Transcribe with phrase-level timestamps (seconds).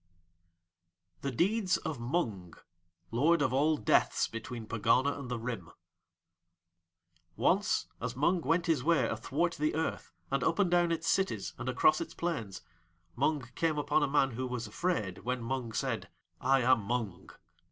[1.21, 2.55] THE DEEDS OF MUNG
[3.11, 5.69] (Lord of all Deaths between Pegana and the Rim)
[7.35, 11.53] Once, as Mung went his way athwart the Earth and up and down its cities
[11.59, 12.63] and across its plains,
[13.15, 16.09] Mung came upon a man who was afraid when Mung said:
[16.41, 17.29] "I am Mung!"